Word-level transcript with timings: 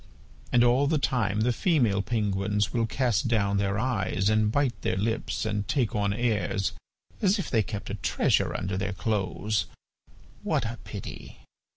And 0.51 0.63
all 0.63 0.87
the 0.87 0.97
time 0.97 1.41
the 1.41 1.53
female 1.53 2.01
penguins 2.01 2.73
will 2.73 2.87
cast 2.87 3.27
down 3.27 3.57
their 3.57 3.77
eyes 3.77 4.29
and 4.31 4.51
bite 4.51 4.73
their 4.81 4.97
lips, 4.97 5.45
and 5.45 5.67
take 5.67 5.93
on 5.93 6.11
airs 6.11 6.71
as 7.21 7.37
if 7.37 7.51
they 7.51 7.61
kept 7.61 7.91
a 7.91 7.93
treasure 7.93 8.51
under 8.57 8.77
their 8.77 8.93
clothes!... 8.93 9.67
what 10.41 10.65
a 10.65 10.79
pity! 10.83 11.41